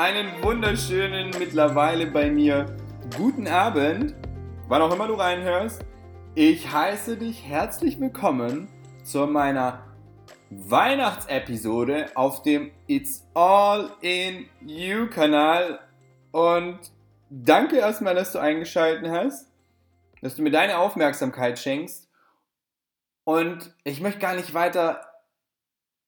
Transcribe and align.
Einen 0.00 0.42
wunderschönen 0.42 1.30
mittlerweile 1.38 2.06
bei 2.06 2.30
mir 2.30 2.74
guten 3.16 3.46
Abend, 3.46 4.14
wann 4.66 4.82
auch 4.82 4.92
immer 4.94 5.06
du 5.06 5.14
reinhörst. 5.14 5.84
Ich 6.34 6.72
heiße 6.72 7.16
dich 7.16 7.46
herzlich 7.46 8.00
willkommen 8.00 8.66
zu 9.04 9.26
meiner 9.26 9.84
Weihnachtsepisode 10.50 12.06
auf 12.14 12.42
dem 12.42 12.70
It's 12.86 13.28
All 13.34 13.90
in 14.00 14.46
You 14.66 15.06
Kanal. 15.08 15.80
Und 16.32 16.78
danke 17.28 17.76
erstmal, 17.76 18.14
dass 18.14 18.32
du 18.32 18.38
eingeschaltet 18.38 19.08
hast, 19.10 19.48
dass 20.22 20.36
du 20.36 20.42
mir 20.42 20.50
deine 20.50 20.78
Aufmerksamkeit 20.78 21.58
schenkst. 21.58 22.08
Und 23.24 23.74
ich 23.84 24.00
möchte 24.00 24.20
gar 24.20 24.34
nicht 24.34 24.54
weiter 24.54 25.06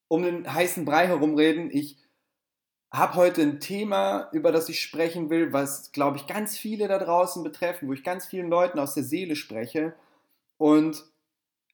um 0.08 0.22
den 0.22 0.52
heißen 0.52 0.84
Brei 0.84 1.06
herumreden. 1.06 1.70
Ich 1.70 1.96
habe 2.92 3.14
heute 3.14 3.40
ein 3.40 3.60
Thema, 3.60 4.28
über 4.32 4.52
das 4.52 4.68
ich 4.68 4.82
sprechen 4.82 5.30
will, 5.30 5.52
was, 5.52 5.92
glaube 5.92 6.18
ich, 6.18 6.26
ganz 6.26 6.58
viele 6.58 6.88
da 6.88 6.98
draußen 6.98 7.42
betreffen, 7.42 7.88
wo 7.88 7.94
ich 7.94 8.04
ganz 8.04 8.26
vielen 8.26 8.50
Leuten 8.50 8.78
aus 8.78 8.94
der 8.94 9.04
Seele 9.04 9.34
spreche 9.34 9.94
und 10.58 11.02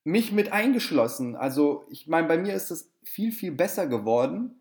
mich 0.05 0.31
mit 0.31 0.53
eingeschlossen. 0.53 1.35
Also, 1.35 1.85
ich 1.91 2.07
meine, 2.07 2.29
bei 2.29 2.39
mir 2.39 2.55
ist 2.55 2.71
es 2.71 2.93
viel, 3.03 3.33
viel 3.33 3.51
besser 3.51 3.89
geworden, 3.89 4.58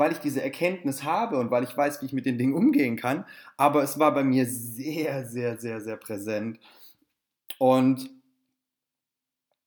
weil 0.00 0.10
ich 0.10 0.18
diese 0.18 0.42
Erkenntnis 0.42 1.04
habe 1.04 1.38
und 1.38 1.52
weil 1.52 1.62
ich 1.62 1.76
weiß, 1.76 2.02
wie 2.02 2.06
ich 2.06 2.12
mit 2.12 2.26
den 2.26 2.38
Dingen 2.38 2.54
umgehen 2.54 2.96
kann. 2.96 3.24
Aber 3.56 3.84
es 3.84 4.00
war 4.00 4.12
bei 4.12 4.24
mir 4.24 4.46
sehr, 4.46 5.24
sehr, 5.28 5.56
sehr, 5.58 5.80
sehr 5.80 5.96
präsent. 5.96 6.58
Und 7.58 8.10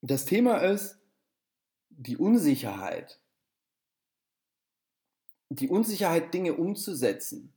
das 0.02 0.26
Thema 0.26 0.58
ist 0.58 0.98
die 1.88 2.18
Unsicherheit 2.18 3.18
die 5.58 5.68
Unsicherheit, 5.68 6.32
Dinge 6.34 6.54
umzusetzen. 6.54 7.52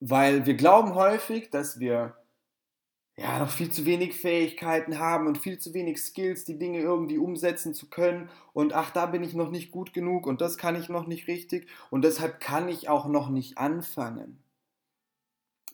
Weil 0.00 0.46
wir 0.46 0.54
glauben 0.54 0.94
häufig, 0.94 1.50
dass 1.50 1.78
wir 1.78 2.16
ja 3.20 3.38
noch 3.38 3.50
viel 3.50 3.70
zu 3.70 3.84
wenig 3.84 4.14
Fähigkeiten 4.14 4.98
haben 4.98 5.26
und 5.26 5.36
viel 5.36 5.58
zu 5.58 5.74
wenig 5.74 6.00
Skills, 6.00 6.46
die 6.46 6.58
Dinge 6.58 6.80
irgendwie 6.80 7.18
umsetzen 7.18 7.74
zu 7.74 7.90
können. 7.90 8.30
Und 8.54 8.72
ach, 8.72 8.90
da 8.90 9.06
bin 9.06 9.22
ich 9.22 9.34
noch 9.34 9.50
nicht 9.50 9.70
gut 9.70 9.92
genug 9.92 10.26
und 10.26 10.40
das 10.40 10.56
kann 10.56 10.74
ich 10.74 10.88
noch 10.88 11.06
nicht 11.06 11.28
richtig 11.28 11.68
und 11.90 12.02
deshalb 12.02 12.40
kann 12.40 12.68
ich 12.68 12.88
auch 12.88 13.06
noch 13.06 13.28
nicht 13.28 13.58
anfangen. 13.58 14.42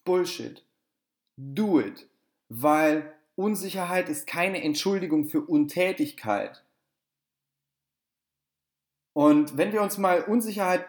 Bullshit. 0.04 0.64
Do 1.36 1.80
it. 1.80 2.08
Weil 2.48 3.14
Unsicherheit 3.36 4.08
ist 4.08 4.26
keine 4.26 4.62
Entschuldigung 4.62 5.26
für 5.26 5.42
Untätigkeit. 5.42 6.64
Und 9.12 9.56
wenn 9.56 9.72
wir 9.72 9.82
uns 9.82 9.98
mal 9.98 10.22
Unsicherheit, 10.22 10.84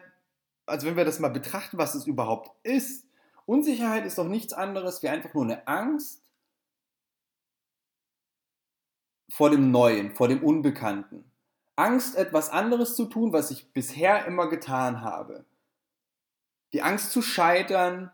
also 0.66 0.88
wenn 0.88 0.98
wir 0.98 1.06
das 1.06 1.20
mal 1.20 1.30
betrachten, 1.30 1.78
was 1.78 1.94
es 1.94 2.08
überhaupt 2.08 2.52
ist, 2.66 3.06
Unsicherheit 3.46 4.06
ist 4.06 4.18
doch 4.18 4.28
nichts 4.28 4.54
anderes 4.54 5.04
wie 5.04 5.10
einfach 5.10 5.34
nur 5.34 5.44
eine 5.44 5.68
Angst 5.68 6.27
vor 9.30 9.50
dem 9.50 9.72
Neuen, 9.72 10.16
vor 10.16 10.28
dem 10.28 10.44
Unbekannten. 10.44 11.30
Angst, 11.76 12.16
etwas 12.16 12.50
anderes 12.50 12.96
zu 12.96 13.06
tun, 13.06 13.34
was 13.34 13.52
ich 13.52 13.72
bisher 13.72 14.26
immer 14.26 14.50
getan 14.50 15.02
habe. 15.02 15.46
Die 16.74 16.82
Angst 16.82 17.12
zu 17.12 17.22
scheitern, 17.22 18.12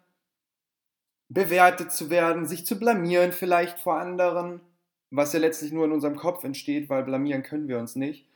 bewertet 1.30 1.92
zu 1.92 2.10
werden, 2.10 2.46
sich 2.46 2.66
zu 2.66 2.78
blamieren 2.78 3.32
vielleicht 3.32 3.80
vor 3.80 4.00
anderen, 4.00 4.62
was 5.10 5.34
ja 5.34 5.40
letztlich 5.40 5.72
nur 5.72 5.86
in 5.86 5.92
unserem 5.92 6.16
Kopf 6.16 6.44
entsteht, 6.44 6.90
weil 6.90 7.04
blamieren 7.04 7.44
können 7.44 7.68
wir 7.68 7.80
uns 7.80 7.96
nicht. 7.96 8.28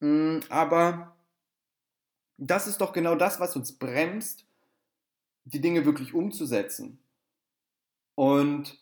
Hm, 0.00 0.40
aber 0.50 1.16
das 2.36 2.66
ist 2.66 2.80
doch 2.80 2.92
genau 2.92 3.14
das, 3.14 3.40
was 3.40 3.56
uns 3.56 3.72
bremst, 3.72 4.44
die 5.44 5.60
Dinge 5.60 5.84
wirklich 5.84 6.14
umzusetzen. 6.14 6.98
Und 8.14 8.78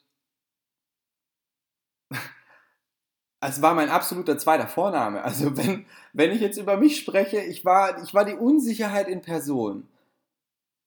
es 3.42 3.60
war 3.60 3.74
mein 3.74 3.90
absoluter 3.90 4.38
zweiter 4.38 4.68
Vorname. 4.68 5.22
Also 5.22 5.56
wenn, 5.56 5.86
wenn 6.12 6.30
ich 6.30 6.40
jetzt 6.40 6.58
über 6.58 6.76
mich 6.76 6.98
spreche, 6.98 7.40
ich 7.40 7.64
war, 7.64 8.02
ich 8.02 8.14
war 8.14 8.24
die 8.24 8.34
Unsicherheit 8.34 9.08
in 9.08 9.20
Person. 9.20 9.88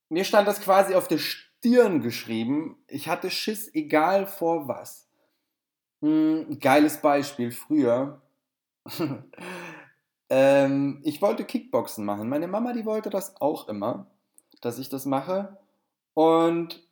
Mir 0.10 0.24
stand 0.24 0.48
das 0.48 0.62
quasi 0.62 0.96
auf 0.96 1.08
der 1.08 1.18
Stirn 1.18 2.02
geschrieben. 2.02 2.78
Ich 2.88 3.10
hatte 3.10 3.30
Schiss, 3.30 3.74
egal 3.74 4.26
vor 4.26 4.68
was. 4.68 5.08
Hm, 6.02 6.60
geiles 6.60 7.02
Beispiel 7.02 7.52
früher. 7.52 8.22
Ähm, 10.30 11.02
ich 11.04 11.22
wollte 11.22 11.46
Kickboxen 11.46 12.04
machen. 12.04 12.30
Meine 12.30 12.48
Mama, 12.48 12.74
die 12.74 12.86
wollte 12.86 13.10
das 13.12 13.40
auch 13.42 13.68
immer, 13.68 14.08
dass 14.62 14.80
ich 14.80 14.90
das 14.90 15.06
mache. 15.06 15.58
Und 16.16 16.84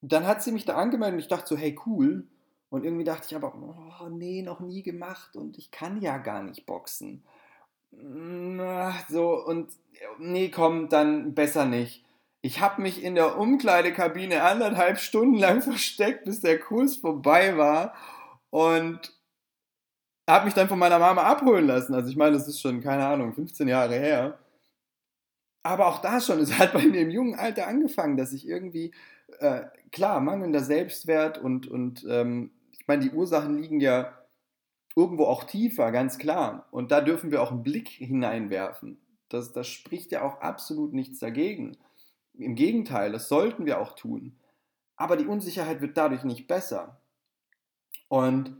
dann 0.00 0.26
hat 0.26 0.42
sie 0.42 0.52
mich 0.52 0.64
da 0.64 0.74
angemeldet 0.74 1.14
und 1.14 1.20
ich 1.20 1.28
dachte 1.28 1.46
so, 1.48 1.56
hey, 1.56 1.78
cool. 1.86 2.26
Und 2.70 2.84
irgendwie 2.84 3.04
dachte 3.04 3.26
ich 3.28 3.36
aber, 3.36 3.54
oh, 3.54 4.08
nee, 4.08 4.42
noch 4.42 4.60
nie 4.60 4.82
gemacht 4.82 5.36
und 5.36 5.56
ich 5.56 5.70
kann 5.70 6.00
ja 6.02 6.18
gar 6.18 6.42
nicht 6.42 6.66
boxen. 6.66 7.22
So, 9.08 9.44
und 9.44 9.70
nee, 10.18 10.50
komm, 10.50 10.88
dann 10.88 11.34
besser 11.34 11.64
nicht. 11.64 12.04
Ich 12.40 12.60
habe 12.60 12.82
mich 12.82 13.02
in 13.02 13.14
der 13.14 13.38
Umkleidekabine 13.38 14.42
anderthalb 14.42 14.98
Stunden 14.98 15.38
lang 15.38 15.62
versteckt, 15.62 16.24
bis 16.24 16.40
der 16.40 16.58
Kurs 16.58 16.96
vorbei 16.96 17.56
war. 17.56 17.94
Und 18.50 19.12
habe 20.28 20.44
mich 20.44 20.54
dann 20.54 20.68
von 20.68 20.78
meiner 20.78 20.98
Mama 20.98 21.22
abholen 21.22 21.66
lassen. 21.66 21.94
Also 21.94 22.10
ich 22.10 22.16
meine, 22.16 22.36
das 22.36 22.46
ist 22.48 22.60
schon, 22.60 22.82
keine 22.82 23.06
Ahnung, 23.06 23.32
15 23.32 23.66
Jahre 23.66 23.94
her. 23.98 24.38
Aber 25.62 25.86
auch 25.86 26.00
da 26.00 26.20
schon, 26.20 26.38
es 26.40 26.58
hat 26.58 26.72
bei 26.72 26.86
mir 26.86 27.00
im 27.00 27.10
jungen 27.10 27.34
Alter 27.34 27.66
angefangen, 27.66 28.16
dass 28.16 28.32
ich 28.32 28.46
irgendwie, 28.46 28.92
äh, 29.40 29.62
klar, 29.90 30.20
mangelnder 30.20 30.62
Selbstwert 30.62 31.38
und, 31.38 31.66
und 31.66 32.06
ähm, 32.08 32.50
meine, 32.88 33.02
die 33.02 33.10
Ursachen 33.10 33.58
liegen 33.58 33.80
ja 33.80 34.18
irgendwo 34.96 35.24
auch 35.26 35.44
tiefer, 35.44 35.92
ganz 35.92 36.18
klar. 36.18 36.66
Und 36.70 36.90
da 36.90 37.00
dürfen 37.00 37.30
wir 37.30 37.42
auch 37.42 37.52
einen 37.52 37.62
Blick 37.62 37.88
hineinwerfen. 37.88 39.00
Das, 39.28 39.52
das 39.52 39.68
spricht 39.68 40.10
ja 40.10 40.22
auch 40.22 40.40
absolut 40.40 40.92
nichts 40.92 41.20
dagegen. 41.20 41.76
Im 42.34 42.54
Gegenteil, 42.54 43.12
das 43.12 43.28
sollten 43.28 43.66
wir 43.66 43.80
auch 43.80 43.94
tun. 43.94 44.38
Aber 44.96 45.16
die 45.16 45.26
Unsicherheit 45.26 45.80
wird 45.80 45.96
dadurch 45.96 46.24
nicht 46.24 46.48
besser. 46.48 47.00
Und 48.08 48.56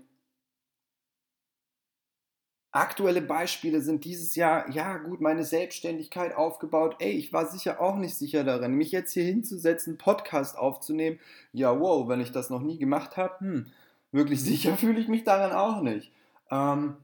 Aktuelle 2.71 3.23
Beispiele 3.23 3.81
sind 3.81 4.05
dieses 4.05 4.37
Jahr, 4.37 4.71
ja 4.71 4.99
gut, 4.99 5.23
meine 5.23 5.43
Selbstständigkeit 5.43 6.37
aufgebaut. 6.37 6.97
Ey, 6.99 7.13
ich 7.13 7.33
war 7.33 7.47
sicher 7.47 7.81
auch 7.81 7.97
nicht 7.97 8.15
sicher 8.15 8.45
darin, 8.45 8.75
mich 8.75 8.93
jetzt 8.93 9.15
hier 9.15 9.25
hinzusetzen, 9.25 9.97
Podcast 9.97 10.59
aufzunehmen. 10.59 11.19
Ja, 11.55 11.81
wow, 11.81 12.07
wenn 12.09 12.21
ich 12.21 12.31
das 12.31 12.51
noch 12.51 12.61
nie 12.61 12.79
gemacht 12.79 13.17
habe, 13.17 13.41
hm, 13.41 13.67
wirklich 14.13 14.43
sicher 14.43 14.77
fühle 14.77 15.01
ich 15.01 15.09
mich 15.09 15.25
daran 15.25 15.53
auch 15.53 15.83
nicht. 15.83 16.13
Ähm, 16.51 16.97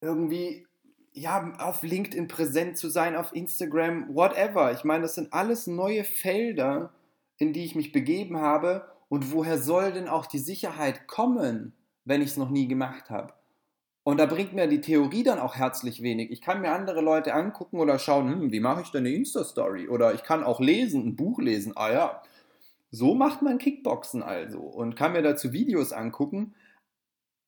irgendwie, 0.00 0.66
ja, 1.12 1.52
auf 1.58 1.82
LinkedIn 1.82 2.28
präsent 2.28 2.78
zu 2.78 2.88
sein, 2.88 3.16
auf 3.16 3.34
Instagram, 3.34 4.14
whatever. 4.14 4.72
Ich 4.72 4.84
meine, 4.84 5.02
das 5.02 5.16
sind 5.16 5.32
alles 5.32 5.66
neue 5.66 6.04
Felder, 6.04 6.92
in 7.38 7.52
die 7.52 7.64
ich 7.64 7.74
mich 7.74 7.92
begeben 7.92 8.38
habe. 8.38 8.88
Und 9.08 9.32
woher 9.32 9.58
soll 9.58 9.92
denn 9.92 10.08
auch 10.08 10.26
die 10.26 10.38
Sicherheit 10.38 11.06
kommen, 11.08 11.72
wenn 12.04 12.22
ich 12.22 12.30
es 12.30 12.36
noch 12.36 12.50
nie 12.50 12.68
gemacht 12.68 13.10
habe? 13.10 13.32
Und 14.04 14.18
da 14.18 14.26
bringt 14.26 14.54
mir 14.54 14.66
die 14.68 14.80
Theorie 14.80 15.22
dann 15.22 15.38
auch 15.38 15.56
herzlich 15.56 16.02
wenig. 16.02 16.30
Ich 16.30 16.40
kann 16.40 16.62
mir 16.62 16.72
andere 16.72 17.02
Leute 17.02 17.34
angucken 17.34 17.78
oder 17.78 17.98
schauen, 17.98 18.30
hm, 18.30 18.52
wie 18.52 18.60
mache 18.60 18.80
ich 18.80 18.90
denn 18.90 19.04
eine 19.04 19.14
Insta-Story? 19.14 19.88
Oder 19.88 20.14
ich 20.14 20.22
kann 20.22 20.44
auch 20.44 20.60
lesen, 20.60 21.06
ein 21.06 21.16
Buch 21.16 21.38
lesen. 21.38 21.74
Ah 21.76 21.92
ja, 21.92 22.22
so 22.90 23.14
macht 23.14 23.42
man 23.42 23.58
Kickboxen 23.58 24.22
also. 24.22 24.60
Und 24.60 24.96
kann 24.96 25.12
mir 25.12 25.22
dazu 25.22 25.52
Videos 25.52 25.92
angucken. 25.92 26.54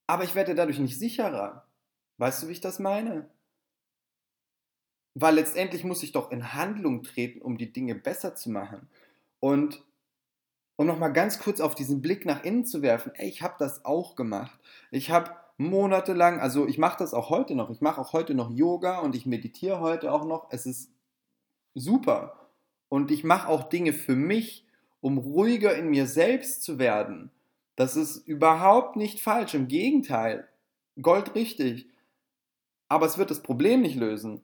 Aber 0.07 0.25
ich 0.25 0.35
werde 0.35 0.55
dadurch 0.55 0.79
nicht 0.79 0.99
sicherer. 0.99 1.67
Weißt 2.19 2.43
du, 2.43 2.49
wie 2.49 2.53
ich 2.53 2.61
das 2.61 2.79
meine? 2.79 3.29
Weil 5.15 5.37
letztendlich 5.37 5.85
muss 5.85 6.03
ich 6.03 6.13
doch 6.13 6.31
in 6.31 6.53
Handlung 6.53 7.03
treten, 7.03 7.43
um 7.43 7.59
die 7.59 7.73
Dinge 7.73 7.95
besser 7.95 8.35
zu 8.35 8.51
machen. 8.51 8.89
Und 9.41 9.83
um 10.77 10.87
nochmal 10.87 11.13
ganz 11.13 11.39
kurz 11.39 11.61
auf 11.61 11.75
diesen 11.75 12.01
Blick 12.01 12.25
nach 12.25 12.45
innen 12.45 12.65
zu 12.65 12.83
werfen, 12.83 13.13
ey, 13.15 13.29
ich 13.29 13.43
habe 13.43 13.57
das 13.59 13.85
auch 13.85 14.17
gemacht. 14.17 14.59
Ich 14.91 15.11
habe 15.11 15.31
monatelang, 15.59 16.41
also 16.41 16.67
ich 16.67 16.79
mache 16.79 16.99
das 16.99 17.13
auch 17.13 17.29
heute 17.29 17.55
noch, 17.55 17.69
ich 17.69 17.83
mache 17.83 18.01
auch 18.01 18.15
heute 18.15 18.35
noch 18.35 18.51
Yoga 18.51 19.01
und 19.01 19.15
ich 19.15 19.27
meditiere 19.27 19.81
heute 19.81 20.11
auch 20.11 20.25
noch. 20.25 20.49
Es 20.51 20.65
ist 20.65 20.91
super. 21.75 22.49
Und 22.89 23.11
ich 23.11 23.25
mache 23.25 23.49
auch 23.49 23.69
Dinge 23.69 23.93
für 23.93 24.17
mich, 24.17 24.67
um 25.00 25.19
ruhiger 25.19 25.76
in 25.76 25.88
mir 25.91 26.06
selbst 26.06 26.62
zu 26.62 26.79
werden. 26.79 27.31
Das 27.76 27.97
ist 27.97 28.26
überhaupt 28.26 28.97
nicht 28.97 29.20
falsch, 29.20 29.55
im 29.55 29.69
Gegenteil, 29.69 30.47
goldrichtig. 31.00 31.87
Aber 32.88 33.06
es 33.06 33.19
wird 33.19 33.31
das 33.31 33.43
Problem 33.43 33.82
nicht 33.82 33.97
lösen. 33.97 34.43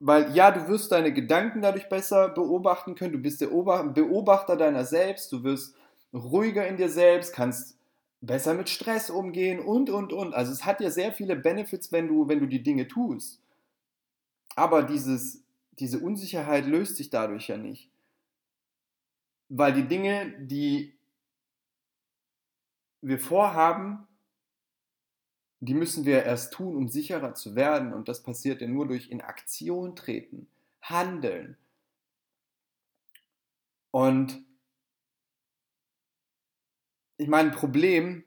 weil 0.00 0.34
ja, 0.36 0.50
du 0.50 0.68
wirst 0.68 0.92
deine 0.92 1.12
Gedanken 1.12 1.62
dadurch 1.62 1.88
besser 1.88 2.28
beobachten 2.28 2.94
können, 2.94 3.12
du 3.12 3.18
bist 3.18 3.40
der 3.40 3.48
Beobachter 3.48 4.56
deiner 4.56 4.84
selbst, 4.84 5.32
du 5.32 5.42
wirst 5.44 5.76
ruhiger 6.12 6.66
in 6.66 6.76
dir 6.76 6.88
selbst, 6.90 7.32
kannst 7.32 7.78
besser 8.20 8.54
mit 8.54 8.68
Stress 8.68 9.10
umgehen 9.10 9.60
und, 9.60 9.90
und, 9.90 10.12
und. 10.12 10.34
Also 10.34 10.52
es 10.52 10.64
hat 10.64 10.80
ja 10.80 10.90
sehr 10.90 11.12
viele 11.12 11.36
Benefits, 11.36 11.92
wenn 11.92 12.08
du, 12.08 12.28
wenn 12.28 12.40
du 12.40 12.46
die 12.46 12.62
Dinge 12.62 12.86
tust. 12.88 13.40
Aber 14.56 14.82
dieses, 14.82 15.42
diese 15.72 15.98
Unsicherheit 16.00 16.66
löst 16.66 16.96
sich 16.96 17.10
dadurch 17.10 17.48
ja 17.48 17.56
nicht. 17.56 17.90
Weil 19.56 19.72
die 19.72 19.86
Dinge, 19.86 20.34
die 20.40 20.98
wir 23.00 23.20
vorhaben, 23.20 24.08
die 25.60 25.74
müssen 25.74 26.04
wir 26.04 26.24
erst 26.24 26.54
tun, 26.54 26.74
um 26.74 26.88
sicherer 26.88 27.34
zu 27.34 27.54
werden. 27.54 27.92
Und 27.92 28.08
das 28.08 28.24
passiert 28.24 28.60
ja 28.60 28.66
nur 28.66 28.88
durch 28.88 29.10
in 29.10 29.20
Aktion 29.20 29.94
treten, 29.94 30.48
handeln. 30.82 31.56
Und 33.92 34.44
ich 37.16 37.28
meine, 37.28 37.50
ein 37.50 37.54
Problem 37.54 38.24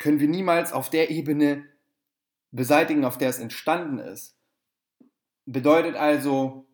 können 0.00 0.18
wir 0.18 0.28
niemals 0.28 0.72
auf 0.72 0.90
der 0.90 1.08
Ebene 1.10 1.68
beseitigen, 2.50 3.04
auf 3.04 3.16
der 3.16 3.28
es 3.28 3.38
entstanden 3.38 4.00
ist. 4.00 4.36
Bedeutet 5.44 5.94
also, 5.94 6.66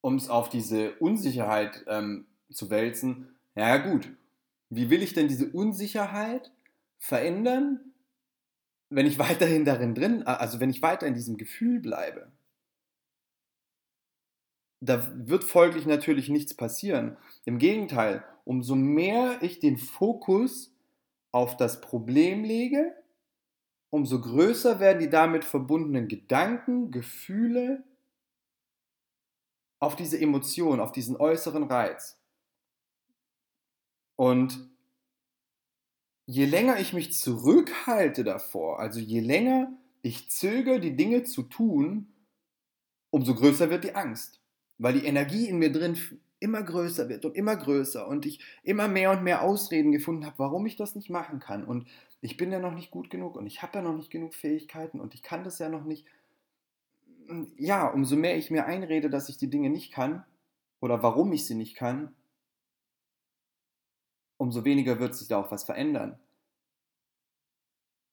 um 0.00 0.14
es 0.14 0.28
auf 0.28 0.48
diese 0.48 0.94
Unsicherheit 0.98 1.84
ähm, 1.88 2.28
zu 2.52 2.70
wälzen, 2.70 3.36
ja 3.54 3.76
gut, 3.78 4.08
wie 4.70 4.90
will 4.90 5.02
ich 5.02 5.12
denn 5.12 5.28
diese 5.28 5.50
Unsicherheit 5.50 6.52
verändern, 6.98 7.92
wenn 8.88 9.06
ich 9.06 9.18
weiterhin 9.18 9.64
darin 9.64 9.94
drin, 9.94 10.22
also 10.22 10.60
wenn 10.60 10.70
ich 10.70 10.82
weiter 10.82 11.06
in 11.06 11.14
diesem 11.14 11.36
Gefühl 11.36 11.80
bleibe? 11.80 12.30
Da 14.80 15.12
wird 15.14 15.44
folglich 15.44 15.86
natürlich 15.86 16.28
nichts 16.28 16.54
passieren. 16.54 17.16
Im 17.44 17.58
Gegenteil, 17.58 18.24
umso 18.44 18.74
mehr 18.74 19.38
ich 19.42 19.60
den 19.60 19.76
Fokus 19.76 20.74
auf 21.30 21.56
das 21.56 21.80
Problem 21.80 22.44
lege, 22.44 22.94
umso 23.90 24.20
größer 24.20 24.80
werden 24.80 25.00
die 25.00 25.10
damit 25.10 25.44
verbundenen 25.44 26.08
Gedanken, 26.08 26.90
Gefühle 26.90 27.84
auf 29.78 29.96
diese 29.96 30.18
Emotion, 30.18 30.80
auf 30.80 30.92
diesen 30.92 31.16
äußeren 31.16 31.64
Reiz. 31.64 32.21
Und 34.22 34.70
je 36.26 36.44
länger 36.44 36.78
ich 36.78 36.92
mich 36.92 37.12
zurückhalte 37.12 38.22
davor, 38.22 38.78
also 38.78 39.00
je 39.00 39.18
länger 39.18 39.72
ich 40.02 40.30
zögere, 40.30 40.78
die 40.78 40.94
Dinge 40.94 41.24
zu 41.24 41.42
tun, 41.42 42.06
umso 43.10 43.34
größer 43.34 43.68
wird 43.68 43.82
die 43.82 43.96
Angst, 43.96 44.40
weil 44.78 44.92
die 44.92 45.06
Energie 45.06 45.48
in 45.48 45.58
mir 45.58 45.72
drin 45.72 45.98
immer 46.38 46.62
größer 46.62 47.08
wird 47.08 47.24
und 47.24 47.34
immer 47.34 47.56
größer 47.56 48.06
und 48.06 48.24
ich 48.24 48.38
immer 48.62 48.86
mehr 48.86 49.10
und 49.10 49.24
mehr 49.24 49.42
Ausreden 49.42 49.90
gefunden 49.90 50.24
habe, 50.24 50.38
warum 50.38 50.66
ich 50.66 50.76
das 50.76 50.94
nicht 50.94 51.10
machen 51.10 51.40
kann. 51.40 51.64
Und 51.64 51.88
ich 52.20 52.36
bin 52.36 52.52
ja 52.52 52.60
noch 52.60 52.74
nicht 52.74 52.92
gut 52.92 53.10
genug 53.10 53.34
und 53.34 53.48
ich 53.48 53.60
habe 53.60 53.78
ja 53.78 53.82
noch 53.82 53.96
nicht 53.96 54.12
genug 54.12 54.34
Fähigkeiten 54.34 55.00
und 55.00 55.14
ich 55.14 55.24
kann 55.24 55.42
das 55.42 55.58
ja 55.58 55.68
noch 55.68 55.82
nicht. 55.82 56.06
Ja, 57.56 57.88
umso 57.88 58.14
mehr 58.14 58.38
ich 58.38 58.52
mir 58.52 58.66
einrede, 58.66 59.10
dass 59.10 59.28
ich 59.28 59.36
die 59.36 59.50
Dinge 59.50 59.68
nicht 59.68 59.92
kann 59.92 60.22
oder 60.78 61.02
warum 61.02 61.32
ich 61.32 61.44
sie 61.44 61.56
nicht 61.56 61.74
kann, 61.74 62.14
umso 64.42 64.64
weniger 64.64 64.98
wird 64.98 65.14
sich 65.14 65.28
da 65.28 65.40
auch 65.40 65.52
was 65.52 65.62
verändern. 65.62 66.18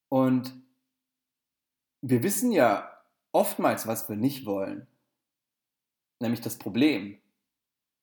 Und 0.10 0.54
wir 2.02 2.22
wissen 2.22 2.52
ja 2.52 2.88
oftmals, 3.32 3.88
was 3.88 4.08
wir 4.08 4.16
nicht 4.16 4.46
wollen, 4.46 4.86
nämlich 6.20 6.42
das 6.42 6.60
Problem. 6.60 7.18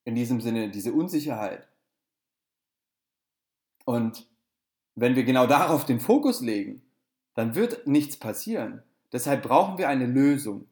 In 0.04 0.16
diesem 0.16 0.40
Sinne 0.40 0.70
diese 0.70 0.92
Unsicherheit. 0.92 1.68
Und 3.84 4.28
wenn 4.96 5.14
wir 5.14 5.22
genau 5.22 5.46
darauf 5.46 5.84
den 5.84 6.00
Fokus 6.00 6.40
legen, 6.40 6.82
dann 7.34 7.54
wird 7.54 7.86
nichts 7.86 8.16
passieren. 8.16 8.82
Deshalb 9.12 9.44
brauchen 9.44 9.78
wir 9.78 9.88
eine 9.88 10.06
Lösung. 10.06 10.66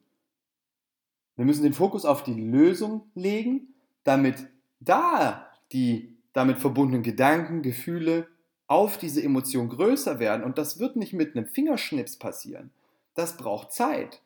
Wir 1.36 1.44
müssen 1.44 1.62
den 1.62 1.72
Fokus 1.72 2.04
auf 2.04 2.24
die 2.24 2.34
Lösung 2.34 3.10
legen, 3.14 3.74
damit 4.02 4.48
da 4.80 5.52
die 5.70 6.13
damit 6.34 6.58
verbundenen 6.58 7.02
Gedanken, 7.02 7.62
Gefühle 7.62 8.28
auf 8.66 8.98
diese 8.98 9.22
Emotion 9.22 9.70
größer 9.70 10.18
werden. 10.18 10.44
Und 10.44 10.58
das 10.58 10.78
wird 10.78 10.96
nicht 10.96 11.14
mit 11.14 11.34
einem 11.34 11.46
Fingerschnips 11.46 12.18
passieren. 12.18 12.70
Das 13.14 13.36
braucht 13.36 13.72
Zeit. 13.72 14.20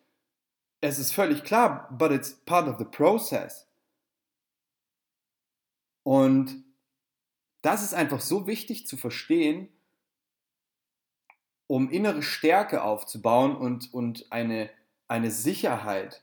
Es 0.81 0.99
ist 0.99 1.13
völlig 1.13 1.45
klar, 1.45 1.89
but 1.97 2.11
it's 2.11 2.35
part 2.47 2.67
of 2.67 2.79
the 2.79 2.85
process. 2.85 3.69
Und 6.03 6.65
das 7.63 7.83
ist 7.83 7.95
einfach 7.95 8.21
so 8.21 8.47
wichtig 8.47 8.87
zu 8.87 8.97
verstehen, 8.97 9.69
um 11.67 11.91
innere 11.91 12.23
Stärke 12.23 12.83
aufzubauen 12.83 13.55
und, 13.55 13.93
und 13.93 14.33
eine, 14.33 14.71
eine 15.09 15.31
Sicherheit. 15.31 16.23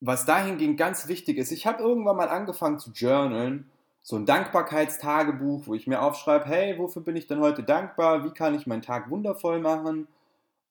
Was 0.00 0.26
dahingehend 0.26 0.76
ganz 0.76 1.08
wichtig 1.08 1.38
ist, 1.38 1.50
ich 1.50 1.66
habe 1.66 1.82
irgendwann 1.82 2.16
mal 2.16 2.28
angefangen 2.28 2.78
zu 2.78 2.92
journalen, 2.92 3.70
so 4.02 4.16
ein 4.16 4.26
Dankbarkeitstagebuch, 4.26 5.66
wo 5.66 5.74
ich 5.74 5.86
mir 5.86 6.00
aufschreibe, 6.00 6.46
hey, 6.46 6.78
wofür 6.78 7.02
bin 7.02 7.16
ich 7.16 7.26
denn 7.26 7.40
heute 7.40 7.62
dankbar? 7.62 8.24
Wie 8.24 8.30
kann 8.30 8.54
ich 8.54 8.66
meinen 8.66 8.82
Tag 8.82 9.10
wundervoll 9.10 9.60
machen? 9.60 10.08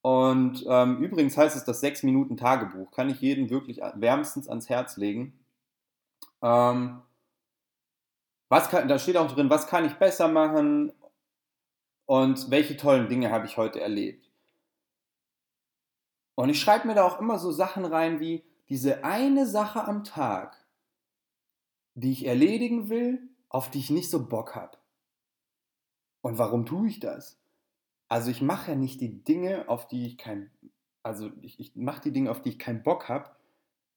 Und 0.01 0.65
ähm, 0.67 0.97
übrigens 1.03 1.37
heißt 1.37 1.55
es 1.55 1.65
das 1.65 1.83
6-Minuten-Tagebuch, 1.83 2.91
kann 2.91 3.09
ich 3.09 3.19
jedem 3.19 3.49
wirklich 3.49 3.81
wärmstens 3.95 4.47
ans 4.47 4.69
Herz 4.69 4.97
legen. 4.97 5.37
Ähm, 6.41 7.01
was 8.49 8.69
kann, 8.69 8.87
da 8.87 8.97
steht 8.97 9.17
auch 9.17 9.31
drin, 9.31 9.49
was 9.49 9.67
kann 9.67 9.85
ich 9.85 9.95
besser 9.95 10.29
machen 10.29 10.93
und 12.05 12.49
welche 12.49 12.77
tollen 12.77 13.09
Dinge 13.09 13.31
habe 13.31 13.45
ich 13.45 13.57
heute 13.57 13.81
erlebt. 13.81 14.31
Und 16.35 16.49
ich 16.49 16.61
schreibe 16.61 16.87
mir 16.87 16.95
da 16.95 17.03
auch 17.03 17.19
immer 17.19 17.39
so 17.39 17.51
Sachen 17.51 17.83
rein 17.83 18.19
wie 18.19 18.46
diese 18.69 19.03
eine 19.03 19.45
Sache 19.45 19.85
am 19.85 20.03
Tag, 20.03 20.57
die 21.95 22.11
ich 22.11 22.25
erledigen 22.25 22.89
will, 22.89 23.29
auf 23.49 23.71
die 23.71 23.79
ich 23.79 23.89
nicht 23.89 24.09
so 24.09 24.27
Bock 24.27 24.55
habe. 24.55 24.77
Und 26.21 26.37
warum 26.37 26.65
tue 26.65 26.87
ich 26.87 26.99
das? 26.99 27.39
Also 28.09 28.29
ich 28.29 28.41
mache 28.41 28.71
ja 28.71 28.77
nicht 28.77 29.01
die 29.01 29.23
Dinge, 29.23 29.67
auf 29.69 29.87
die 29.87 30.05
ich 30.05 30.17
kein, 30.17 30.51
also 31.03 31.31
ich, 31.41 31.59
ich 31.59 31.75
mache 31.75 32.01
die 32.01 32.11
Dinge, 32.11 32.31
auf 32.31 32.41
die 32.41 32.49
ich 32.49 32.59
keinen 32.59 32.83
Bock 32.83 33.09
habe, 33.09 33.31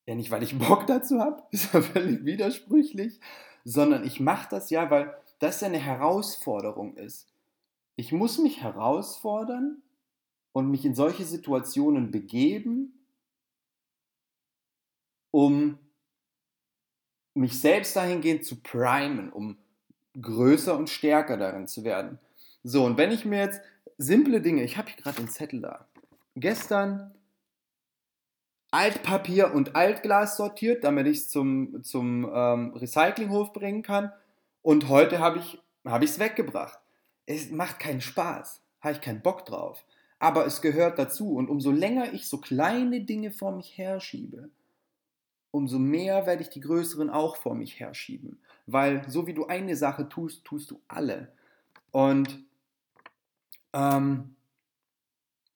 ja 0.06 0.14
nicht, 0.14 0.30
weil 0.30 0.42
ich 0.42 0.58
Bock 0.58 0.86
dazu 0.86 1.20
habe, 1.20 1.42
ist 1.50 1.72
ja 1.72 1.82
völlig 1.82 2.24
widersprüchlich, 2.24 3.20
sondern 3.64 4.04
ich 4.04 4.20
mache 4.20 4.48
das 4.50 4.70
ja, 4.70 4.90
weil 4.90 5.14
das 5.38 5.60
ja 5.60 5.68
eine 5.68 5.78
Herausforderung 5.78 6.96
ist. 6.96 7.28
Ich 7.96 8.12
muss 8.12 8.38
mich 8.38 8.62
herausfordern 8.62 9.82
und 10.52 10.70
mich 10.70 10.84
in 10.84 10.94
solche 10.94 11.24
Situationen 11.24 12.10
begeben, 12.10 12.99
um 15.30 15.78
mich 17.34 17.60
selbst 17.60 17.96
dahingehend 17.96 18.44
zu 18.44 18.60
primen, 18.60 19.32
um 19.32 19.56
größer 20.20 20.76
und 20.76 20.90
stärker 20.90 21.36
darin 21.36 21.66
zu 21.66 21.84
werden. 21.84 22.18
So, 22.62 22.84
und 22.84 22.98
wenn 22.98 23.12
ich 23.12 23.24
mir 23.24 23.38
jetzt 23.38 23.60
simple 23.96 24.40
Dinge, 24.40 24.62
ich 24.62 24.76
habe 24.76 24.90
hier 24.90 25.02
gerade 25.02 25.16
den 25.16 25.28
Zettel 25.28 25.60
da. 25.60 25.86
Gestern 26.34 27.14
Altpapier 28.72 29.52
und 29.52 29.74
Altglas 29.74 30.36
sortiert, 30.36 30.84
damit 30.84 31.06
ich 31.06 31.18
es 31.18 31.28
zum, 31.30 31.82
zum 31.82 32.30
ähm, 32.32 32.72
Recyclinghof 32.74 33.52
bringen 33.52 33.82
kann. 33.82 34.12
Und 34.62 34.88
heute 34.88 35.18
habe 35.18 35.38
ich 35.38 35.60
es 35.84 35.90
hab 35.90 36.18
weggebracht. 36.20 36.78
Es 37.26 37.50
macht 37.50 37.80
keinen 37.80 38.00
Spaß, 38.00 38.62
habe 38.80 38.94
ich 38.94 39.00
keinen 39.00 39.22
Bock 39.22 39.44
drauf. 39.44 39.84
Aber 40.18 40.46
es 40.46 40.60
gehört 40.60 40.98
dazu. 40.98 41.34
Und 41.34 41.48
umso 41.48 41.70
länger 41.70 42.12
ich 42.12 42.28
so 42.28 42.38
kleine 42.38 43.00
Dinge 43.00 43.32
vor 43.32 43.52
mich 43.52 43.76
herschiebe, 43.76 44.50
umso 45.50 45.78
mehr 45.78 46.26
werde 46.26 46.42
ich 46.42 46.50
die 46.50 46.60
größeren 46.60 47.10
auch 47.10 47.36
vor 47.36 47.54
mich 47.54 47.80
herschieben. 47.80 48.40
Weil 48.66 49.08
so 49.08 49.26
wie 49.26 49.34
du 49.34 49.46
eine 49.46 49.76
Sache 49.76 50.08
tust, 50.08 50.44
tust 50.44 50.70
du 50.70 50.80
alle. 50.88 51.32
Und 51.90 52.44
ähm, 53.72 54.36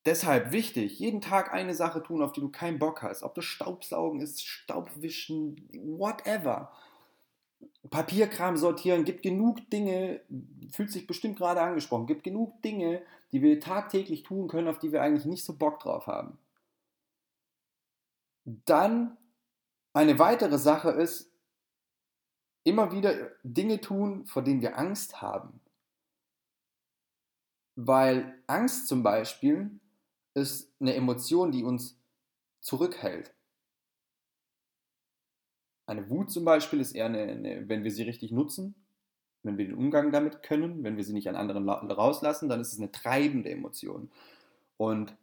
Deshalb 0.06 0.52
wichtig, 0.52 0.98
jeden 0.98 1.22
Tag 1.22 1.54
eine 1.54 1.74
Sache 1.74 2.02
tun, 2.02 2.22
auf 2.22 2.32
die 2.32 2.42
du 2.42 2.50
keinen 2.50 2.78
Bock 2.78 3.02
hast. 3.02 3.22
Ob 3.22 3.34
das 3.34 3.46
Staubsaugen 3.46 4.20
ist, 4.20 4.44
Staubwischen, 4.44 5.66
whatever. 5.72 6.72
Papierkram 7.88 8.58
sortieren, 8.58 9.04
gibt 9.04 9.22
genug 9.22 9.70
Dinge, 9.70 10.20
fühlt 10.70 10.90
sich 10.90 11.06
bestimmt 11.06 11.38
gerade 11.38 11.62
angesprochen, 11.62 12.06
gibt 12.06 12.22
genug 12.22 12.60
Dinge, 12.60 13.02
die 13.32 13.40
wir 13.40 13.60
tagtäglich 13.60 14.24
tun 14.24 14.48
können, 14.48 14.68
auf 14.68 14.78
die 14.78 14.92
wir 14.92 15.02
eigentlich 15.02 15.24
nicht 15.24 15.44
so 15.44 15.56
Bock 15.56 15.80
drauf 15.80 16.06
haben. 16.06 16.36
Dann 18.44 19.16
eine 19.94 20.18
weitere 20.18 20.58
Sache 20.58 20.90
ist, 20.90 21.32
immer 22.64 22.92
wieder 22.92 23.30
Dinge 23.42 23.80
tun, 23.80 24.26
vor 24.26 24.42
denen 24.42 24.60
wir 24.60 24.78
Angst 24.78 25.22
haben. 25.22 25.60
Weil 27.76 28.42
Angst 28.46 28.88
zum 28.88 29.02
Beispiel 29.02 29.80
ist 30.34 30.72
eine 30.80 30.94
Emotion, 30.94 31.52
die 31.52 31.62
uns 31.62 31.98
zurückhält. 32.60 33.34
Eine 35.86 36.08
Wut 36.08 36.30
zum 36.30 36.44
Beispiel 36.44 36.80
ist 36.80 36.92
eher 36.92 37.06
eine, 37.06 37.22
eine, 37.22 37.68
wenn 37.68 37.84
wir 37.84 37.90
sie 37.90 38.04
richtig 38.04 38.32
nutzen, 38.32 38.74
wenn 39.42 39.58
wir 39.58 39.66
den 39.66 39.74
Umgang 39.74 40.10
damit 40.10 40.42
können, 40.42 40.82
wenn 40.82 40.96
wir 40.96 41.04
sie 41.04 41.12
nicht 41.12 41.28
an 41.28 41.36
anderen 41.36 41.68
rauslassen, 41.68 42.48
dann 42.48 42.60
ist 42.60 42.72
es 42.72 42.78
eine 42.78 42.90
treibende 42.90 43.50
Emotion. 43.50 44.10
Und 44.78 45.14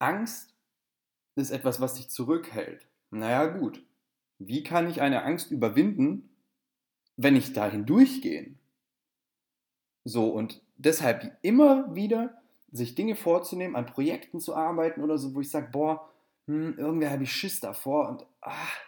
Angst 0.00 0.54
ist 1.36 1.50
etwas, 1.50 1.80
was 1.80 1.94
dich 1.94 2.10
zurückhält. 2.10 2.88
Naja 3.10 3.46
gut, 3.46 3.84
wie 4.48 4.62
kann 4.62 4.88
ich 4.88 5.00
eine 5.00 5.22
Angst 5.24 5.50
überwinden, 5.50 6.30
wenn 7.16 7.36
ich 7.36 7.52
dahin 7.52 7.86
durchgehe? 7.86 8.54
So, 10.04 10.28
und 10.28 10.62
deshalb 10.76 11.36
immer 11.42 11.94
wieder 11.94 12.42
sich 12.72 12.94
Dinge 12.94 13.16
vorzunehmen, 13.16 13.76
an 13.76 13.86
Projekten 13.86 14.40
zu 14.40 14.54
arbeiten 14.54 15.02
oder 15.02 15.18
so, 15.18 15.34
wo 15.34 15.40
ich 15.40 15.50
sage, 15.50 15.68
boah, 15.70 16.08
hm, 16.46 16.74
irgendwie 16.78 17.08
habe 17.08 17.22
ich 17.22 17.32
Schiss 17.32 17.60
davor 17.60 18.08
und 18.08 18.26
ach, 18.40 18.80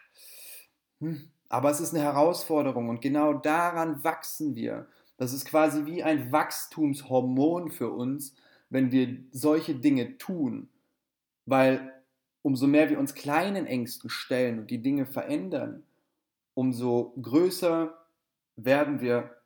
hm, 1.00 1.30
aber 1.48 1.70
es 1.70 1.80
ist 1.80 1.94
eine 1.94 2.02
Herausforderung 2.02 2.88
und 2.88 3.00
genau 3.00 3.34
daran 3.34 4.02
wachsen 4.02 4.56
wir. 4.56 4.88
Das 5.16 5.32
ist 5.32 5.44
quasi 5.44 5.86
wie 5.86 6.02
ein 6.02 6.32
Wachstumshormon 6.32 7.70
für 7.70 7.90
uns, 7.92 8.34
wenn 8.70 8.90
wir 8.90 9.18
solche 9.30 9.76
Dinge 9.76 10.18
tun. 10.18 10.68
Weil 11.46 11.92
umso 12.44 12.66
mehr 12.66 12.90
wir 12.90 12.98
uns 12.98 13.14
kleinen 13.14 13.66
Ängsten 13.66 14.10
stellen 14.10 14.58
und 14.58 14.70
die 14.70 14.82
Dinge 14.82 15.06
verändern, 15.06 15.82
umso 16.52 17.14
größer 17.20 17.98
werden 18.56 19.00
wir 19.00 19.40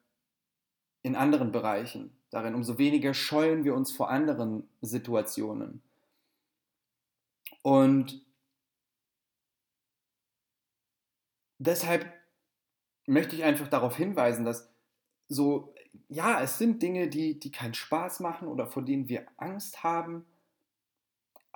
in 1.03 1.15
anderen 1.15 1.53
Bereichen 1.53 2.19
darin, 2.31 2.57
umso 2.57 2.77
weniger 2.77 3.15
scheuen 3.15 3.63
wir 3.63 3.75
uns 3.75 3.93
vor 3.93 4.11
anderen 4.11 4.69
Situationen. 4.81 5.81
Und 7.63 8.21
deshalb 11.59 12.13
möchte 13.07 13.37
ich 13.37 13.45
einfach 13.45 13.69
darauf 13.69 13.97
hinweisen, 13.97 14.45
dass 14.45 14.69
so, 15.29 15.73
ja, 16.09 16.43
es 16.43 16.59
sind 16.59 16.83
Dinge, 16.83 17.09
die, 17.09 17.39
die 17.39 17.53
keinen 17.53 17.75
Spaß 17.75 18.19
machen 18.19 18.49
oder 18.49 18.67
vor 18.67 18.85
denen 18.85 19.09
wir 19.09 19.25
Angst 19.37 19.85
haben, 19.85 20.27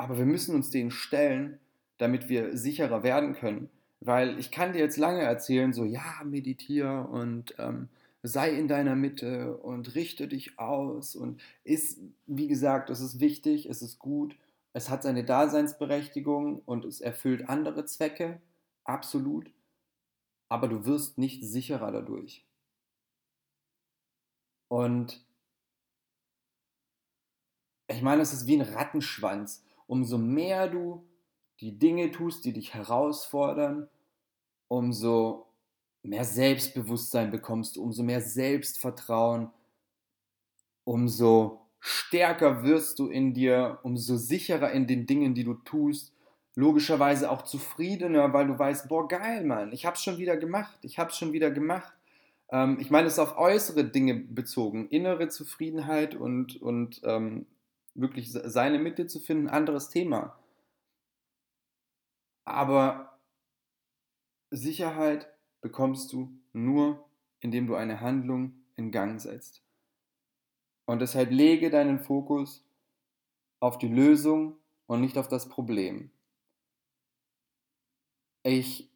aber 0.03 0.19
wir 0.19 0.27
müssen 0.27 0.55
uns 0.55 0.71
denen 0.71 0.91
stellen, 0.91 1.59
damit 1.99 2.29
wir 2.29 2.57
sicherer 2.57 3.03
werden 3.03 3.35
können. 3.35 3.71
Weil 4.01 4.39
ich 4.39 4.51
kann 4.51 4.73
dir 4.73 4.81
jetzt 4.81 4.97
lange 4.97 5.21
erzählen, 5.21 5.73
so, 5.73 5.85
ja, 5.85 6.23
meditiere 6.25 7.07
und 7.07 7.55
ähm, 7.59 7.89
sei 8.23 8.51
in 8.51 8.69
deiner 8.69 8.97
Mitte 8.97 9.57
und 9.57 9.95
richte 9.95 10.29
dich 10.29 10.59
aus 10.59 11.15
und 11.15 11.41
ist, 11.65 12.01
wie 12.27 12.49
gesagt, 12.49 12.91
es 12.91 13.01
ist 13.01 13.21
wichtig, 13.21 13.67
es 13.67 13.83
ist 13.83 13.99
gut, 13.99 14.37
es 14.73 14.91
hat 14.91 15.03
seine 15.03 15.25
Daseinsberechtigung 15.25 16.63
und 16.65 16.85
es 16.85 17.01
erfüllt 17.01 17.49
andere 17.49 17.85
Zwecke, 17.85 18.41
absolut 18.85 19.53
aber 20.53 20.69
du 20.69 20.85
wirst 20.85 21.17
nicht 21.17 21.43
sicherer 21.43 21.91
dadurch. 21.91 22.45
Und 24.69 25.25
ich 27.89 28.03
meine, 28.03 28.21
es 28.21 28.35
ist 28.35 28.47
wie 28.47 28.61
ein 28.61 28.75
Rattenschwanz. 28.75 29.65
Umso 29.93 30.17
mehr 30.17 30.69
du 30.69 31.07
die 31.61 31.79
Dinge 31.79 32.11
tust, 32.13 32.47
die 32.47 32.55
dich 32.55 32.73
herausfordern, 32.73 33.91
umso 34.67 35.49
mehr 36.03 36.25
Selbstbewusstsein 36.25 37.31
bekommst 37.31 37.77
du, 37.77 37.83
umso 37.83 38.03
mehr 38.03 38.23
Selbstvertrauen, 38.23 39.51
umso 40.85 41.61
stärker 41.79 42.63
wirst 42.63 43.01
du 43.01 43.09
in 43.09 43.35
dir, 43.35 43.81
umso 43.83 44.17
sicherer 44.17 44.73
in 44.73 44.87
den 44.87 45.05
Dingen, 45.05 45.35
die 45.35 45.45
du 45.45 45.53
tust, 45.53 46.15
logischerweise 46.55 47.31
auch 47.31 47.43
zufriedener, 47.43 48.33
weil 48.33 48.47
du 48.47 48.59
weißt, 48.59 48.89
boah, 48.89 49.07
geil, 49.07 49.45
Mann, 49.45 49.75
ich 49.75 49.85
hab's 49.85 50.03
schon 50.03 50.17
wieder 50.17 50.39
gemacht, 50.39 50.79
ich 50.81 50.99
hab's 50.99 51.19
schon 51.19 51.35
wieder 51.35 51.51
gemacht. 51.51 51.93
Ähm, 52.49 52.79
ich 52.81 52.91
meine, 52.91 53.09
es 53.09 53.13
ist 53.13 53.19
auf 53.19 53.37
äußere 53.37 53.85
Dinge 53.85 54.15
bezogen, 54.15 54.89
innere 54.89 55.29
Zufriedenheit 55.29 56.15
und, 56.15 56.63
und 56.63 57.03
ähm, 57.05 57.45
wirklich 57.95 58.33
seine 58.33 58.79
Mitte 58.79 59.07
zu 59.07 59.21
finden, 59.21 59.49
anderes 59.49 59.89
Thema. 59.89 60.39
Aber 62.45 63.19
Sicherheit 64.51 65.29
bekommst 65.61 66.13
du 66.13 66.31
nur, 66.53 67.05
indem 67.41 67.67
du 67.67 67.75
eine 67.75 68.01
Handlung 68.01 68.55
in 68.77 68.91
Gang 68.91 69.21
setzt. 69.21 69.63
Und 70.87 71.01
deshalb 71.01 71.31
lege 71.31 71.71
deinen 71.71 72.01
Fokus 72.01 72.65
auf 73.61 73.79
die 73.79 73.89
Lösung 73.89 74.57
und 74.87 75.01
nicht 75.01 75.17
auf 75.17 75.29
das 75.29 75.49
Problem. 75.49 76.11
Ich 78.43 78.91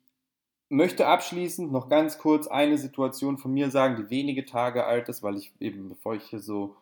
möchte 0.69 1.07
abschließend 1.07 1.71
noch 1.71 1.89
ganz 1.89 2.19
kurz 2.19 2.49
eine 2.49 2.77
Situation 2.77 3.39
von 3.39 3.53
mir 3.53 3.71
sagen, 3.71 3.97
die 3.97 4.11
wenige 4.11 4.45
Tage 4.45 4.85
alt 4.85 5.09
ist, 5.09 5.23
weil 5.23 5.37
ich 5.37 5.53
eben, 5.61 5.89
bevor 5.89 6.15
ich 6.15 6.25
hier 6.25 6.41
so 6.41 6.77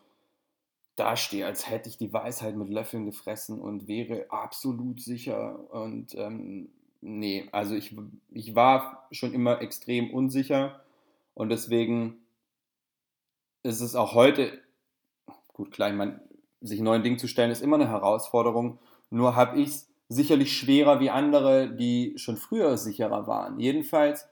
dastehe, 0.95 1.45
als 1.45 1.69
hätte 1.69 1.89
ich 1.89 1.97
die 1.97 2.13
Weisheit 2.13 2.55
mit 2.55 2.69
Löffeln 2.69 3.05
gefressen 3.05 3.59
und 3.59 3.87
wäre 3.87 4.27
absolut 4.29 5.01
sicher. 5.01 5.71
Und 5.73 6.15
ähm, 6.15 6.69
nee, 7.01 7.47
also 7.51 7.75
ich, 7.75 7.95
ich 8.31 8.55
war 8.55 9.07
schon 9.11 9.33
immer 9.33 9.61
extrem 9.61 10.13
unsicher 10.13 10.81
und 11.33 11.49
deswegen 11.49 12.17
ist 13.63 13.81
es 13.81 13.95
auch 13.95 14.13
heute, 14.13 14.59
gut, 15.53 15.71
klar, 15.71 15.89
ich 15.89 15.95
meine, 15.95 16.21
sich 16.61 16.79
neuen 16.79 17.03
Dingen 17.03 17.19
zu 17.19 17.27
stellen, 17.27 17.51
ist 17.51 17.61
immer 17.61 17.75
eine 17.75 17.89
Herausforderung. 17.89 18.79
Nur 19.09 19.35
habe 19.35 19.59
ich 19.59 19.69
es 19.69 19.89
sicherlich 20.07 20.57
schwerer 20.57 20.99
wie 20.99 21.09
andere, 21.09 21.69
die 21.69 22.13
schon 22.17 22.37
früher 22.37 22.77
sicherer 22.77 23.27
waren. 23.27 23.59
Jedenfalls 23.59 24.27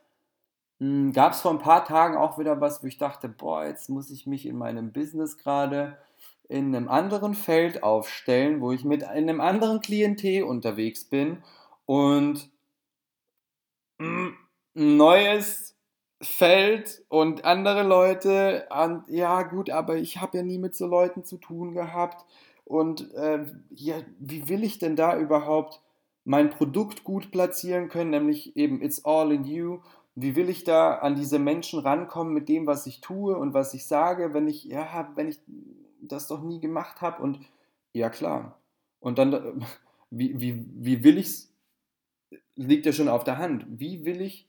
hm, 0.78 1.12
gab 1.12 1.32
es 1.32 1.40
vor 1.40 1.50
ein 1.50 1.58
paar 1.58 1.84
Tagen 1.84 2.16
auch 2.16 2.38
wieder 2.38 2.60
was, 2.60 2.82
wo 2.82 2.86
ich 2.86 2.98
dachte, 2.98 3.28
boah, 3.28 3.64
jetzt 3.64 3.88
muss 3.88 4.10
ich 4.10 4.26
mich 4.26 4.46
in 4.46 4.56
meinem 4.56 4.92
Business 4.92 5.36
gerade 5.36 5.98
in 6.48 6.74
einem 6.74 6.88
anderen 6.88 7.34
Feld 7.34 7.82
aufstellen, 7.82 8.60
wo 8.60 8.72
ich 8.72 8.84
mit 8.84 9.04
einem 9.04 9.40
anderen 9.40 9.80
Klientel 9.80 10.44
unterwegs 10.44 11.04
bin 11.04 11.42
und 11.86 12.50
ein 13.98 14.36
neues 14.74 15.76
Feld 16.20 17.04
und 17.08 17.44
andere 17.44 17.82
Leute 17.82 18.66
und 18.70 19.04
ja 19.08 19.42
gut, 19.42 19.70
aber 19.70 19.96
ich 19.96 20.20
habe 20.20 20.38
ja 20.38 20.42
nie 20.42 20.58
mit 20.58 20.74
so 20.74 20.86
Leuten 20.86 21.24
zu 21.24 21.36
tun 21.36 21.74
gehabt 21.74 22.24
und 22.64 23.12
äh, 23.14 23.44
ja, 23.70 23.96
wie 24.18 24.48
will 24.48 24.64
ich 24.64 24.78
denn 24.78 24.96
da 24.96 25.18
überhaupt 25.18 25.82
mein 26.24 26.50
Produkt 26.50 27.04
gut 27.04 27.30
platzieren 27.30 27.88
können, 27.88 28.10
nämlich 28.10 28.56
eben 28.56 28.80
It's 28.82 29.04
All 29.04 29.32
in 29.32 29.44
You. 29.44 29.80
Wie 30.14 30.36
will 30.36 30.48
ich 30.48 30.64
da 30.64 30.94
an 30.94 31.16
diese 31.16 31.38
Menschen 31.38 31.80
rankommen 31.80 32.32
mit 32.32 32.48
dem, 32.48 32.66
was 32.66 32.86
ich 32.86 33.00
tue 33.00 33.36
und 33.36 33.52
was 33.52 33.74
ich 33.74 33.86
sage, 33.86 34.32
wenn 34.32 34.48
ich, 34.48 34.64
ja, 34.64 35.10
wenn 35.16 35.28
ich 35.28 35.40
das 36.08 36.28
doch 36.28 36.42
nie 36.42 36.60
gemacht 36.60 37.00
habe? 37.00 37.22
Und 37.22 37.40
ja, 37.92 38.10
klar. 38.10 38.58
Und 39.00 39.18
dann, 39.18 39.64
wie, 40.10 40.40
wie, 40.40 40.64
wie 40.66 41.04
will 41.04 41.18
ich 41.18 41.26
es, 41.26 41.54
liegt 42.56 42.86
ja 42.86 42.92
schon 42.92 43.08
auf 43.08 43.24
der 43.24 43.38
Hand. 43.38 43.66
Wie 43.68 44.04
will 44.04 44.20
ich 44.20 44.48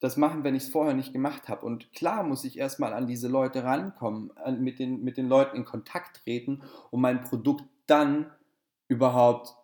das 0.00 0.16
machen, 0.16 0.44
wenn 0.44 0.54
ich 0.54 0.64
es 0.64 0.68
vorher 0.68 0.94
nicht 0.94 1.12
gemacht 1.12 1.48
habe. 1.48 1.66
Und 1.66 1.92
klar 1.92 2.22
muss 2.22 2.44
ich 2.44 2.58
erstmal 2.58 2.92
an 2.92 3.06
diese 3.06 3.28
Leute 3.28 3.64
rankommen, 3.64 4.30
an, 4.36 4.60
mit, 4.62 4.78
den, 4.78 5.02
mit 5.02 5.16
den 5.16 5.28
Leuten 5.28 5.56
in 5.56 5.64
Kontakt 5.64 6.22
treten, 6.22 6.62
um 6.90 7.00
mein 7.00 7.20
Produkt 7.22 7.64
dann 7.86 8.30
überhaupt 8.86 9.56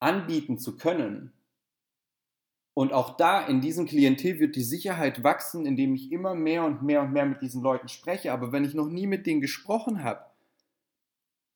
anbieten 0.00 0.58
zu 0.58 0.76
können. 0.76 1.32
Und 2.74 2.92
auch 2.92 3.16
da 3.16 3.46
in 3.46 3.60
diesem 3.60 3.86
Klientel 3.86 4.38
wird 4.38 4.56
die 4.56 4.62
Sicherheit 4.62 5.22
wachsen, 5.22 5.66
indem 5.66 5.94
ich 5.94 6.10
immer 6.10 6.34
mehr 6.34 6.64
und 6.64 6.82
mehr 6.82 7.02
und 7.02 7.12
mehr 7.12 7.26
mit 7.26 7.42
diesen 7.42 7.62
Leuten 7.62 7.88
spreche. 7.88 8.32
Aber 8.32 8.50
wenn 8.52 8.64
ich 8.64 8.74
noch 8.74 8.88
nie 8.88 9.06
mit 9.06 9.26
denen 9.26 9.42
gesprochen 9.42 10.02
habe 10.02 10.24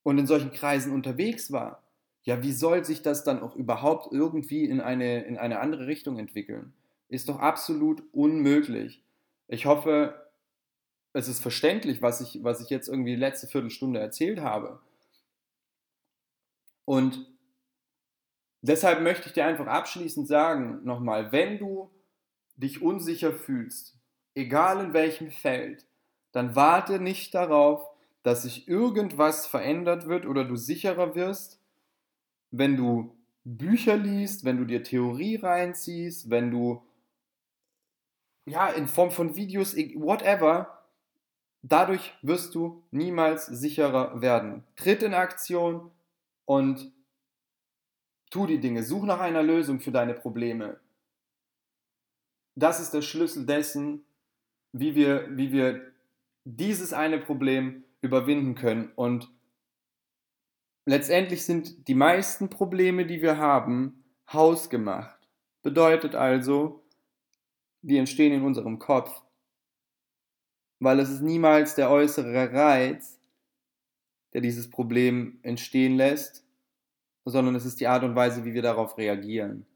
und 0.03 0.19
in 0.19 0.27
solchen 0.27 0.53
Kreisen 0.53 0.93
unterwegs 0.93 1.51
war, 1.51 1.83
ja, 2.23 2.43
wie 2.43 2.53
soll 2.53 2.85
sich 2.85 3.03
das 3.03 3.25
dann 3.25 3.41
auch 3.41 3.57
überhaupt 3.57 4.13
irgendwie 4.13 4.65
in 4.65 4.81
eine, 4.81 5.25
in 5.25 5.39
eine 5.39 5.61
andere 5.61 5.87
Richtung 5.87 6.19
entwickeln? 6.19 6.75
ist 7.09 7.29
doch 7.29 7.39
absolut 7.39 8.03
unmöglich. 8.13 9.03
Ich 9.49 9.67
hoffe, 9.67 10.29
es 11.13 11.29
ist 11.29 11.41
verständlich, 11.41 12.03
was 12.03 12.21
ich, 12.21 12.43
was 12.43 12.61
ich 12.61 12.69
jetzt 12.69 12.89
irgendwie 12.89 13.13
die 13.13 13.21
letzte 13.21 13.47
Viertelstunde 13.47 14.01
erzählt 14.01 14.41
habe. 14.41 14.81
Und 16.85 17.27
deshalb 18.63 19.01
möchte 19.03 19.29
ich 19.29 19.33
dir 19.33 19.45
einfach 19.45 19.67
abschließend 19.67 20.27
sagen, 20.27 20.81
nochmal, 20.85 21.33
wenn 21.33 21.59
du 21.59 21.91
dich 22.57 22.83
unsicher 22.83 23.33
fühlst, 23.33 23.99
egal 24.35 24.85
in 24.85 24.93
welchem 24.93 25.31
Feld, 25.31 25.87
dann 26.33 26.55
warte 26.55 27.01
nicht 27.01 27.35
darauf, 27.35 27.87
dass 28.23 28.43
sich 28.43 28.69
irgendwas 28.69 29.47
verändert 29.47 30.07
wird 30.07 30.27
oder 30.27 30.45
du 30.45 30.57
sicherer 30.57 31.15
wirst, 31.15 31.61
wenn 32.51 32.77
du 32.77 33.17
Bücher 33.45 33.97
liest, 33.97 34.45
wenn 34.45 34.59
du 34.59 34.65
dir 34.65 34.83
Theorie 34.83 35.37
reinziehst, 35.37 36.31
wenn 36.31 36.51
du 36.51 36.83
ja, 38.47 38.69
in 38.69 38.87
Form 38.87 39.11
von 39.11 39.37
Videos, 39.37 39.77
whatever, 39.77 40.85
dadurch 41.63 42.13
wirst 42.23 42.55
du 42.55 42.83
niemals 42.91 43.47
sicherer 43.47 44.21
werden. 44.21 44.65
Tritt 44.77 45.03
in 45.03 45.15
Aktion 45.15 45.91
und 46.45 46.93
Tu 48.31 48.47
die 48.47 48.59
Dinge, 48.59 48.83
such 48.83 49.05
nach 49.05 49.21
einer 49.21 49.43
Lösung 49.43 49.81
für 49.81 49.93
deine 49.93 50.15
Probleme. 50.15 50.81
Das 52.55 52.81
ist 52.81 52.93
der 52.93 53.03
Schlüssel 53.03 53.47
dessen, 53.47 54.05
wie 54.73 54.95
wir, 54.95 55.37
wie 55.37 55.53
wir 55.53 55.93
dieses 56.45 56.93
eine 56.93 57.19
Problem 57.19 57.85
überwinden 58.01 58.55
können. 58.55 58.93
Und 58.95 59.31
letztendlich 60.87 61.45
sind 61.45 61.87
die 61.89 61.95
meisten 61.95 62.49
Probleme, 62.49 63.07
die 63.07 63.21
wir 63.21 63.39
haben, 63.39 64.05
hausgemacht. 64.33 65.29
Bedeutet 65.63 66.15
also, 66.15 66.85
die 67.83 67.99
entstehen 67.99 68.33
in 68.33 68.43
unserem 68.43 68.79
Kopf. 68.79 69.23
Weil 70.79 71.01
es 71.01 71.11
ist 71.11 71.23
niemals 71.23 71.75
der 71.75 71.91
äußere 71.91 72.53
Reiz, 72.53 73.21
der 74.33 74.41
dieses 74.41 74.71
Problem 74.71 75.39
entstehen 75.43 75.97
lässt, 75.97 76.46
sondern 77.27 77.55
es 77.55 77.67
ist 77.67 77.81
die 77.81 77.89
Art 77.89 78.05
und 78.05 78.15
Weise, 78.15 78.45
wie 78.45 78.55
wir 78.55 78.63
darauf 78.63 78.97
reagieren. 78.97 79.67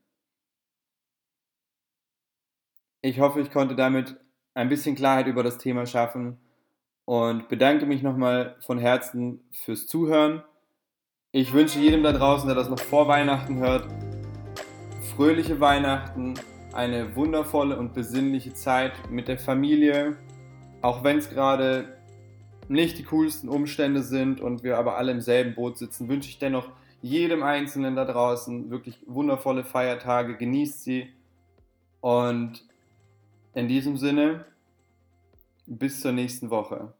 Ich 3.02 3.18
hoffe, 3.18 3.40
ich 3.40 3.50
konnte 3.50 3.74
damit 3.74 4.16
ein 4.54 4.68
bisschen 4.68 4.94
Klarheit 4.94 5.26
über 5.26 5.42
das 5.42 5.58
Thema 5.58 5.86
schaffen 5.86 6.38
und 7.04 7.48
bedanke 7.48 7.86
mich 7.86 8.02
nochmal 8.02 8.56
von 8.60 8.78
Herzen 8.78 9.42
fürs 9.50 9.86
Zuhören. 9.86 10.44
Ich 11.32 11.52
wünsche 11.52 11.78
jedem 11.78 12.02
da 12.02 12.12
draußen, 12.12 12.46
der 12.46 12.54
das 12.54 12.68
noch 12.68 12.78
vor 12.78 13.08
Weihnachten 13.08 13.56
hört, 13.58 13.86
fröhliche 15.16 15.60
Weihnachten, 15.60 16.34
eine 16.72 17.16
wundervolle 17.16 17.78
und 17.78 17.94
besinnliche 17.94 18.54
Zeit 18.54 18.92
mit 19.10 19.28
der 19.28 19.38
Familie, 19.38 20.16
auch 20.82 21.02
wenn 21.02 21.18
es 21.18 21.30
gerade 21.30 21.96
nicht 22.68 22.98
die 22.98 23.04
coolsten 23.04 23.48
Umstände 23.48 24.02
sind 24.02 24.40
und 24.40 24.62
wir 24.62 24.78
aber 24.78 24.96
alle 24.96 25.10
im 25.10 25.20
selben 25.20 25.54
Boot 25.54 25.78
sitzen, 25.78 26.08
wünsche 26.08 26.28
ich 26.28 26.38
dennoch 26.38 26.70
jedem 27.02 27.42
Einzelnen 27.42 27.96
da 27.96 28.04
draußen 28.04 28.70
wirklich 28.70 28.98
wundervolle 29.06 29.64
Feiertage, 29.64 30.36
genießt 30.36 30.84
sie 30.84 31.08
und 32.00 32.64
in 33.54 33.68
diesem 33.68 33.96
Sinne, 33.96 34.44
bis 35.66 36.00
zur 36.00 36.12
nächsten 36.12 36.50
Woche. 36.50 36.88